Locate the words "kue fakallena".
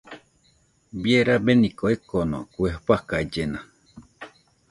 2.55-3.59